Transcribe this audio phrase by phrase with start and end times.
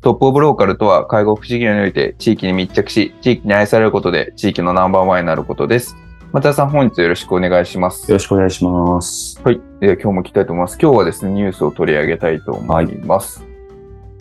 [0.00, 5.96] トップオブローカルとは、介護福祉業において地域に密着し、地域に愛されることで地域のナンバーワンになることです。
[6.30, 8.08] 松田さん、本日よろしくお願いします。
[8.08, 9.40] よろしくお願いします。
[9.42, 9.60] はい。
[9.80, 10.78] で今日も来たいと思います。
[10.80, 13.40] 今日はですね、ニュースを取り上げたいと思います。
[13.40, 13.48] はい、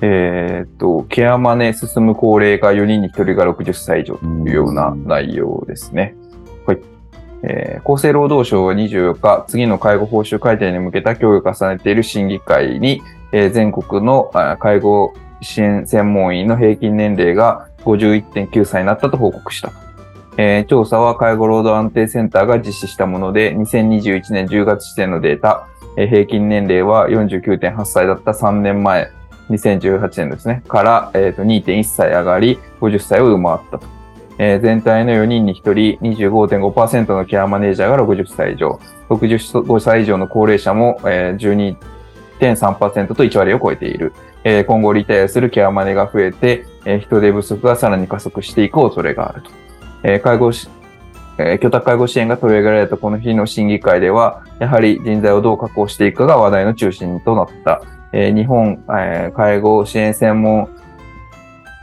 [0.01, 6.15] えっと、ケアマネ進む高齢化4人に1人が60歳以上というような内容ですね。
[6.65, 6.79] はい。
[7.43, 19.71] えー、厚生労働省は24日、次の介護報酬改定に向けた協議を重ねている審議会に、えー、全国の介護支援専門員の平均年齢が51.9歳になったと報告した。
[20.37, 25.67] えー、調査は介護労働安定センターが実施したもので、2021年10月時点のデータ、
[25.97, 29.09] えー、平均年齢は49.8歳だった3年前、
[29.49, 33.87] 2018年ですね、から、えー、と2.1歳上がり、50歳を上回ったと。
[34.39, 41.37] えー、全体の4人に1人、25.5%のケアマネージャーが60歳以上、65歳以上の高齢者も、えー、
[42.39, 44.13] 1.3%と1割を超えている。
[44.43, 49.49] え今後リタイアするケアマネが増えて、え人手不足がさらに加速していく恐れがあると。
[50.03, 50.69] え介護し、
[51.37, 57.81] え居宅介護支援が取り上げられたこの日の審議会では、やはり人材をどう確保していくかが話題の中心となった。
[58.13, 60.69] え日本、え介護支援専門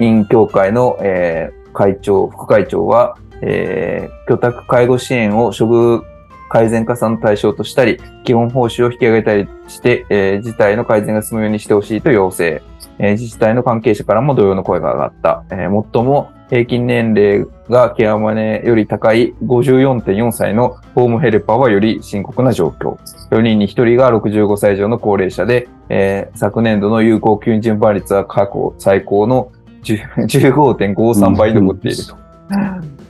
[0.00, 6.13] 員協会の、え会長、副会長は、え居宅介護支援を処遇
[6.54, 12.62] 改善加算の対象としたり、基本報酬を引き上げたりして、えー、事態の改善が進むようにしてほしいと要請。
[13.00, 15.44] えー、自治体の関係者からも同様の声が上がった。
[15.50, 22.98] えー、最も平均年齢がケアマネより高い54.4歳のホームヘルパーはより深刻な状況。
[23.32, 29.50] 4人に1人が65歳以上の高齢者で、えー、昨年度の有効求人倍率は過去最高の
[29.82, 32.16] 15.53倍残っていると。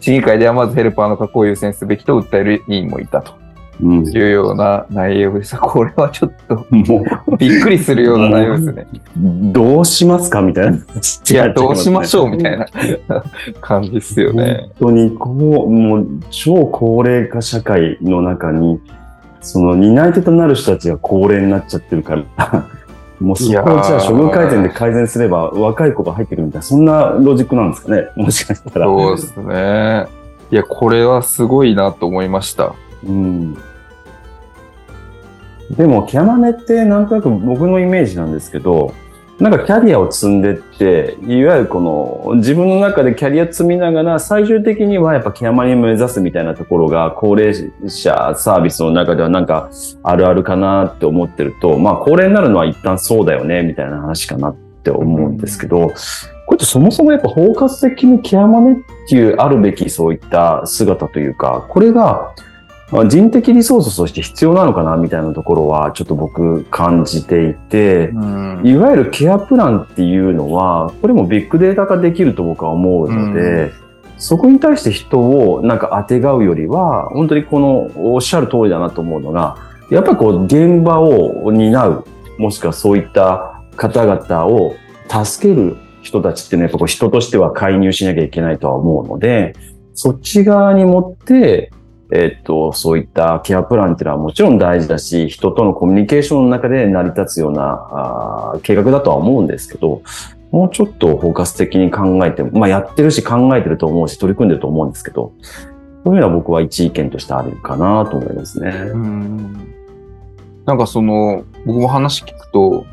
[0.04, 3.32] 市議会ではまずヘルパーの確保を優先すべきと訴える委員もいたと。
[3.82, 5.58] うん、いうような内容でした。
[5.58, 8.86] これはちょっと、もう、びっくりするような内容ですね。
[9.16, 10.76] どうしますかみたいな。
[10.76, 12.66] いや、どうしましょうみたいな
[13.62, 14.68] 感じですよね。
[14.78, 18.78] 本当に、こう、もう、超高齢化社会の中に、
[19.40, 22.68] その担い手となる人たちが高齢になっちゃってるから、
[23.24, 23.64] もうそこをじゃあ
[24.00, 28.86] 処遇改善で改善すれば若い子が入ってくるみたいな、そんなロジックなんですかね、もしかしたら。
[28.86, 30.06] そうですね。
[30.50, 32.74] いや、これはすごいなと思いました。
[33.04, 33.54] うん。
[35.70, 38.92] でも、キャマネってなんとなく僕のイメージなんですけど、
[39.40, 47.52] なんかキャリアを積んでって、いわゆるこの自分の中でキャリア積みながら最終的にはやっぱケアマネ目指すみたいなところが高齢
[47.88, 49.70] 者サービスの中ではなんか
[50.04, 55.92] あるあるかなって思ってると、まあ高齢になるのは一旦そうだよねみたいな話かなって思うんですけど、
[56.46, 58.76] これってそもそもやっぱ包括的にケアマネっ
[59.08, 62.34] ていうあるべきそういった姿というか、これが
[63.08, 73.72] 人的リソースとして必要なのかなみたいなところはちょっと僕感じていて、うん、いわゆるケアプランっていうのは、これもビッグデータ化できると僕は思うので、うん、
[74.18, 79.56] そこに対して人をなんか当てがうよりは、本当にこのおっしゃる通りだなと思うのが、
[79.90, 82.04] やっぱりこう現場を担う、
[82.38, 84.74] もしくはそういった方々を
[85.08, 89.54] 助ける人たちってね、やっぱこう人としては介入しなきゃいけないとは思うので、
[89.94, 91.70] そっち側に持って、
[92.16, 100.00] えっと、そういったケアプランっていうのはもちろん大事だし、人とのコミュニケーションの中で成り立つようなあ計画だとは思うんですけど、
[100.52, 105.32] もうちょっと包括的に考えて、まあやってるし考えてると思うし、取り組んでると思うんですけど、
[106.04, 108.70] そういうのは僕は一意見としてあるかなと思いますね。
[108.92, 109.74] うん
[110.64, 112.86] なんかその、僕も話聞くと、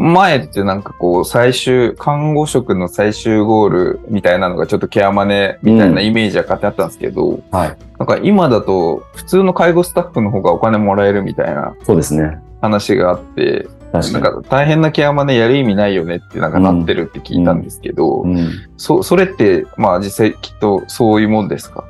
[0.00, 7.76] 前ってなんかこう、最終、看護職の最終ゴールみたいなのがちょっとケアマネみたいなイメージが勝手あったんですけど、うん、はい。
[7.98, 11.74] なんか今だと、普通の介護スタッフの方がお金もらえるみたいな。
[11.84, 12.38] そうですね。
[12.60, 21.84] 話があって、なんか大変なケアマネやる意味ないよねってなんかなってるって聞いたんですけど、うんうん、そそれってまあ実際きっとそういうもんですか？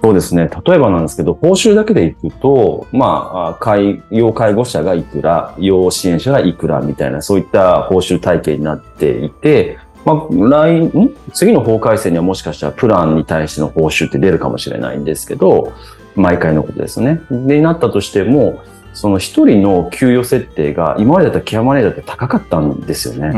[0.00, 0.48] そうですね。
[0.64, 11.16] 例えばなんですけど、報酬だけでいくと、まあ、介、要介護者がいくら、要支援者がいくらみたいな、そういった報酬体系になっていて、まあ、来、ん？
[11.32, 15.72] 次の法改正にはもしかしたらプランに対しての報酬って出るかもしれないんですけど、
[16.14, 17.20] 毎回のことですね。
[17.30, 18.60] で、なったとしても、
[18.94, 23.28] その一人の給与設定が今までだったらケアマネージャーって高かったんですよね。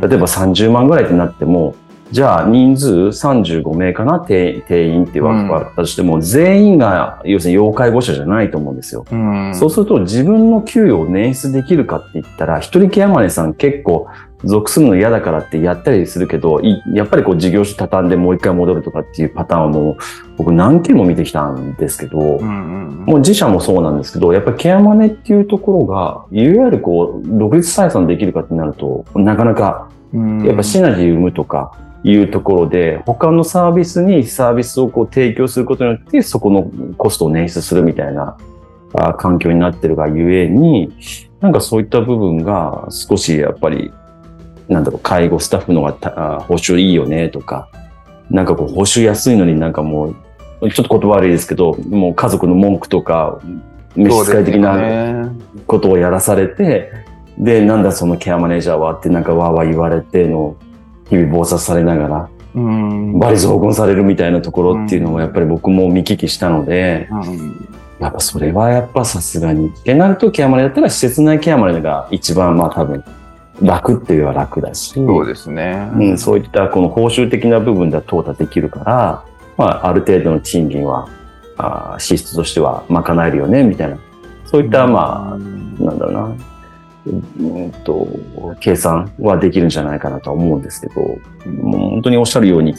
[0.00, 1.74] 例えば30万ぐらいってなっても、
[2.12, 9.04] じゃあ人数35名かな定定員って分かったとしても、うん、全員が要するに要介護者じゃないと思うんですよ。
[9.10, 14.06] うん、そうすると自分の給与を捻出できるかって言ったら、一人ケアマネさん結構
[14.44, 16.60] 属するの嫌だからってやったりするけど、
[16.94, 19.96] やっぱりこう事業所畳んでもう一回戻るとかっていうパターンをもう
[20.36, 29.88] 僕何件も見てきたんですけど、うんうん、もう自社もそうなんですけど、やっぱりケアマネっていうところが、いわゆるこう、独立採算できるかってなると、なかなか、
[30.44, 31.72] やっぱシナジー生むとか、
[32.06, 38.36] いうところで、他のサービスにサービスをこう提供することによって、そこのコストを捻出するみたいな
[38.94, 40.92] あ環境になってるがゆえに、
[41.40, 43.92] なんかそういった部分が少しやっぱり、
[44.68, 45.92] なんだろう、介護スタッフのが
[46.46, 47.68] 報酬いいよねとか、
[48.30, 50.14] なんかこう報酬安いのになんかも
[50.60, 53.40] う、ちょっと言葉悪いですけど、もう家族の文句とか、
[53.96, 55.32] 召使い的な
[55.66, 56.92] ことをやらされて、
[57.36, 60.56] で、なんだそのケアマネージャーはってなんかわーわー言われての
[61.08, 67.68] 日々暴殺されながら、うん、バリ雑言されるみたいなところっていうのもやっぱり僕も見聞きしたので、うん、
[67.98, 69.68] やっぱそれはやっぱさすがに。
[69.68, 73.04] ってなるとケアマネだったら施設内ケアマネが一番まあ多分
[73.62, 74.92] 楽っていうのは楽だし。
[74.94, 75.88] そうですね。
[75.94, 79.24] うん、そういったこの報酬的な部分では淘汰できるから、
[79.56, 81.08] まあある程度の賃金は、
[81.58, 83.98] あ支出としては賄えるよね、みたいな。
[84.44, 86.55] そういったまあ、なんだろうな。
[87.06, 88.08] うんと、
[88.60, 91.00] 計算はできるんじゃないかなと思うんですけど、
[91.50, 92.74] もう本当におっしゃるように、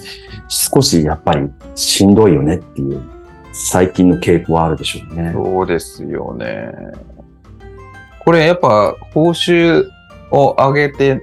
[0.49, 3.01] 少しやっぱりしんどいよねっていう、
[3.53, 5.31] 最近の傾向はあるでしょうね。
[5.33, 6.71] そうですよね。
[8.23, 9.87] これやっぱ報酬
[10.31, 11.21] を上げて、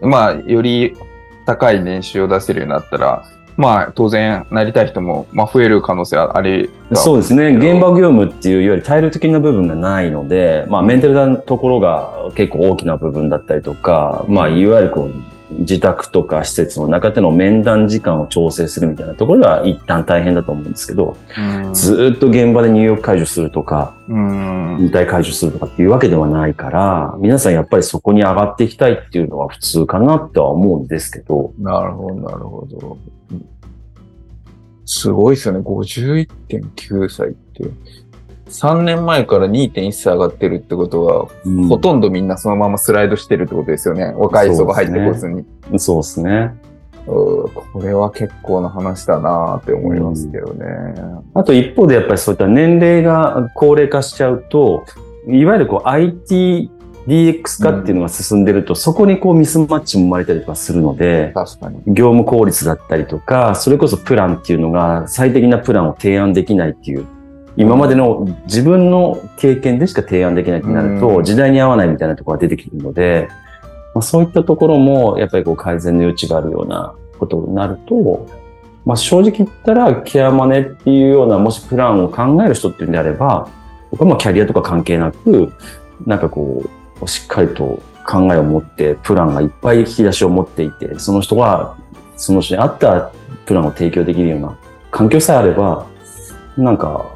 [0.00, 0.96] まあ、より
[1.44, 3.24] 高い年収を出せるようになったら、
[3.60, 7.54] まあ、当然、なりたい人も、まあ、増える可能性はありそうですね。
[7.56, 15.12] 現場業務っていうより体力的な部分がないので、まあ、メンタルなところが結構大きな部分だったりとか、まあ、いわゆるこう、
[15.50, 21.16] 自宅とか施設の中での面談時間を調整するみたいなところは一旦大変だと思うんですけど、
[21.72, 31.52] ずっと現場で入浴解除するとか、引退解除するとかっていうわけではないから、皆さんやっぱりそこに上がっていきたいっていうのは普通かなとは思うんですけど。
[31.58, 32.98] なるほど、なるほど。
[34.92, 35.60] すごいですよね。
[35.60, 37.70] 51.9歳って。
[38.48, 44.06] 3年前から2.1歳上がってるってことは、うん、ほとんどみんなそのままスライドしてるってことですよね。
[44.16, 45.44] 若い人が入ってこずに。
[45.78, 46.58] そうですね。
[47.06, 47.48] こ
[47.80, 50.66] れは結構な話だなって思いますけどね、
[50.96, 54.84] うん、あと一方でやっぱりそういった年齢が高齢化しちゃうと、
[55.26, 56.70] いわゆるこう IT
[57.10, 61.32] DX 化っていうのが進んでると、うん、そこにこうミスマッチも生まれたりとかするので。
[61.86, 67.06] 業務効率だったりとか、それこそプランっていうのが最適なプランを提案できないっていう
[67.56, 73.28] 今までの自分の経験でしか提案できないとなると、時代に合わないみたいなところが出てくるので、
[73.94, 78.26] まあ、そういったところも、やっぱりこう改善の余地があるようなことになると、
[78.86, 83.48] まあ、正直言ったら、ケアマネっていうような、もしプランを考える人っていうんであれば、
[83.90, 85.52] 僕はまあキャリアとか関係なく、
[86.06, 86.70] なんかこう、
[87.06, 91.76] しっかりと考えを持って、プランがいっぱい引き出しを持っていて、その人が、
[92.16, 93.10] その人に合った
[93.46, 94.56] プランを提供できるような
[94.90, 95.86] 環境さえあれば、
[96.56, 97.06] なんか、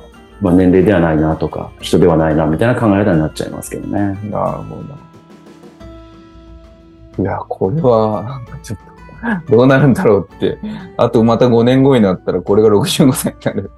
[0.41, 4.19] まあ、年齢ではないなとか、人ではないなみたいな考え方になっちゃいますけどね。
[4.31, 4.77] なるほ
[7.17, 7.23] ど。
[7.23, 8.84] いや、これは、ちょっと、
[9.49, 10.59] どうなるんだろうって。
[10.97, 13.71] あとまた5年後になったら、これが65歳になる。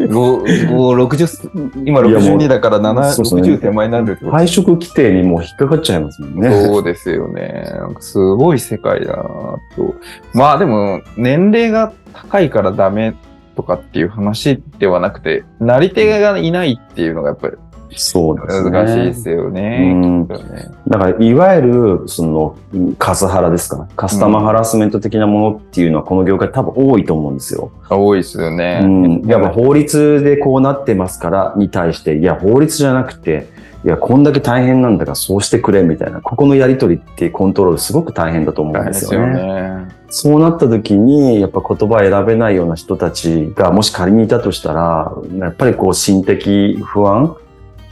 [0.10, 6.50] 60今62だから7、60手前になる配色規定にもう引っかかっちゃいますもんね。
[6.66, 7.64] そうですよね。
[8.00, 9.94] すごい世界だなと。
[10.34, 13.14] まあでも、年齢が高いからダメ
[13.56, 17.56] とかっていう話ではなくて、なり手がいないっていうのがやっぱり
[17.96, 18.70] そうですね。
[18.70, 19.92] 難しいですよね。
[20.02, 22.56] うん、だから、いわゆる、その、
[22.98, 23.88] カスハラですか。
[23.96, 27.70] カスタマーハラスメント的なものっていうのは、この業界多分多いと思うんですよ。
[27.88, 28.80] 多いですよね。
[28.82, 29.22] うん。
[29.26, 33.48] やっぱ法律でこうなってますからに対して、いや、法律じゃなくて、
[33.84, 39.40] いや、こんだけ大変なんだからそうしてくれみたいな、ここのやりとりっていうコントロールすごく大変だと思うんですよね。
[39.40, 47.34] よねそうなった時に、やっぱ言葉選べないような人たちが、もし仮にいたとしたら、やっぱりこう心的不安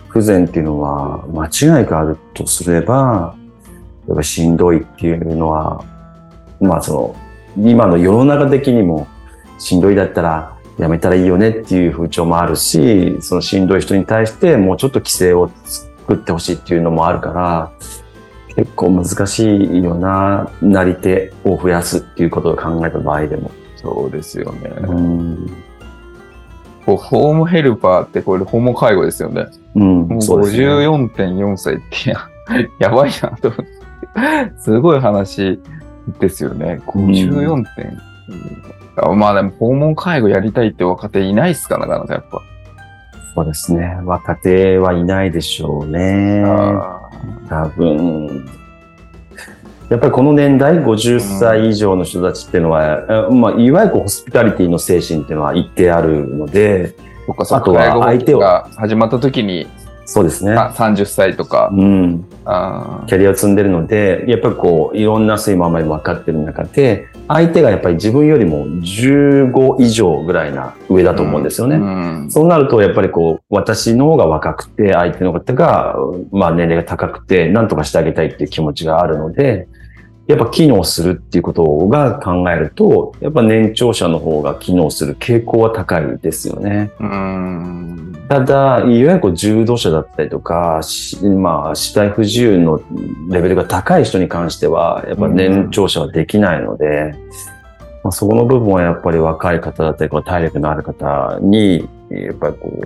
[0.09, 3.37] 不全っていうのは間違いがあるとすれば、
[4.07, 5.85] やっぱしんどいっていうのは、
[6.61, 7.17] まあそ
[7.57, 9.07] の、今の世の中的にも
[9.59, 17.73] しんどいだったら、やめたらいいよねっていう風潮もあるし、そのしんどい人に対してもうちょっと規制を作ってほしいっていうのもあるから、
[18.55, 23.51] 結構難しいよな、なり手を増やすっていうことを考えた場合でも。
[23.77, 24.71] そうですよね。
[24.89, 25.68] うん。
[26.89, 29.47] こうホームヘルパーってこれ訪問介護ですよね。
[29.75, 32.27] うんもうそうですね54.4歳ってや
[32.79, 34.59] やばいなと思って。
[34.59, 35.61] すごい話
[36.19, 36.81] ですよね。
[36.87, 38.01] 54点。
[38.97, 42.41] あまあでも訪問介護やりたいって若手いないっすかなかなかやっぱ。
[43.35, 43.99] そうですね。
[44.05, 46.43] 若手はいないでしょうね。
[46.47, 47.11] あ
[47.51, 48.49] 多分。
[49.91, 57.65] やっぱりこの年代、50歳以上の人たちっていうのは、あまあ、いわゆるホスピタリティの精神っていうのは一定あるので、ーそっかそっか。
[57.65, 59.67] あとは相手をが始まった時に
[60.11, 60.53] そうですね。
[60.53, 61.69] あ30歳とか。
[61.71, 62.25] うん。
[63.07, 71.77] キャリアを積んでるので、やっぱりこう、いろんな睡魔まで分かってる中で、相手がやっぱり自分よりも15以上ぐらいな上だと思うんですよね。
[71.77, 75.97] うんそうなると、やっぱりこう、私の方が若くて、相手の方が、
[76.33, 79.69] まあ年齢が高くて、何とかしてあげたいっていう気持ちがあるので、
[80.29, 86.91] やっぱ機能するっていうことが考えると、やっぱ年長者の方が機能する傾向は高いですよね。
[87.01, 88.15] うん。
[88.29, 92.79] ただ、いわゆるこう重度者だったりとか、しまあ、死体不自由の
[93.31, 97.15] レベルが高い人に関しては、やっぱ年長者はできないので、
[98.05, 102.83] まあ、そこの部分はやっぱり若い方だったり、体力のある方に、やっぱりこ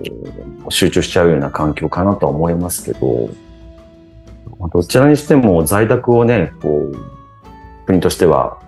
[0.69, 3.31] う、集中しちゃうような環境かなとは思いますけど、
[4.61, 7.22] まあどちらにしても在宅をね、こう、
[7.87, 8.59] 国としては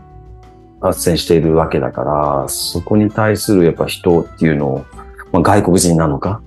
[0.80, 4.85] 斡旋しているわけだから、そこに対するやっぱ人っていうのを、
[5.33, 6.42] まあ、外国人なのか、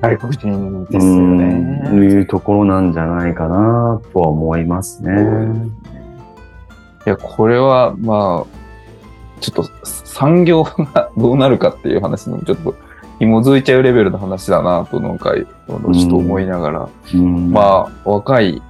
[0.00, 2.06] 外国人ですようんね。
[2.06, 5.12] いうところなんじゃないかなとは思いますね。
[7.06, 12.74] いや、これは、まあ、ちょっと産業がどうなるかっていう話にもちょっと
[13.20, 18.62] 紐づいちゃうレベルの話だなと、なんか、ちょっと思いながら、うんまあ、若い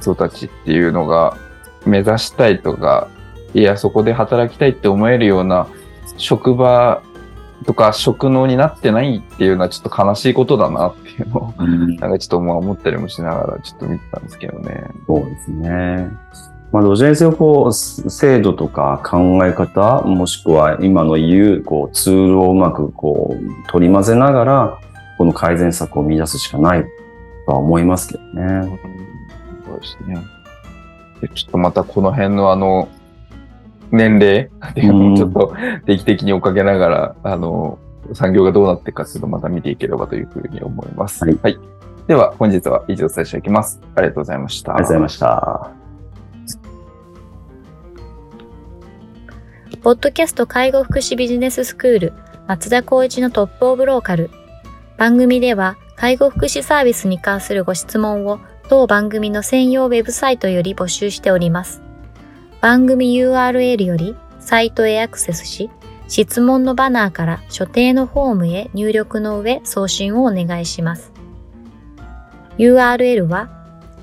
[0.00, 1.36] 人たちっていうのが
[1.86, 3.08] 目指したいとか、
[3.54, 5.66] いや、そこで働きたいって思えるような
[6.16, 7.02] 職場
[7.64, 14.84] とか職能になってないっていうのはちょっと悲しいことだなっていうのを、うんなんかちょっとまあ思ったりもしながらちょっと見てたんですけどね。
[15.06, 16.10] そうですね。
[16.72, 24.78] まあ、どちらにせよ、こう、制度とか考え方、もしくは今の言う、こう、ツールをうまく、こう、取り混ぜながら、
[25.16, 26.84] この改善策を見出すしかない
[27.46, 28.78] とは思いますけどね。
[29.64, 30.35] そうですね。
[31.20, 32.88] でちょっとまたこの辺のあの、
[33.90, 35.54] 年齢っていうのをちょっと
[35.86, 37.78] 定期的に追っかけながら、あの、
[38.12, 41.24] 産業がどうなっていくかっていうのをまた見ていければというふうに思います。
[41.24, 41.58] はい
[42.06, 43.80] では、本日は以上お伝えしておきます。
[43.96, 44.74] ありがとうございました。
[44.74, 45.70] ありがとうございました。
[49.82, 52.12] ポッドキャスト介護福祉ビジネススクール
[52.46, 54.30] 松田光一のトップオブローカル。
[54.96, 61.82] 番組では介護福祉サービスに関するご質問を当番組の専用ウェブサイトより募集しております。
[62.60, 65.70] 番組 URL よりサイトへアクセスし、
[66.08, 71.12] 質問のバナーから所定のフォームへ入力の上送信をお願いします。
[72.58, 73.48] URL は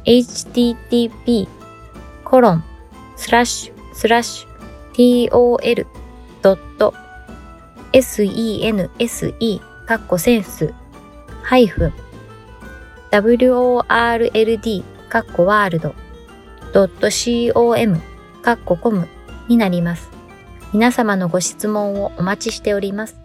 [0.05, 1.47] http
[2.23, 2.63] コロン
[3.15, 4.53] スラッシュスラッシュ
[5.31, 5.85] tol.sense
[9.85, 10.73] カッコセンス
[11.41, 11.93] ハイフン
[13.21, 15.93] world かっこワールド
[17.53, 18.01] .com
[18.41, 19.07] かっこコム
[19.47, 20.09] になります。
[20.73, 23.22] 皆様のご質問をお待ちしております。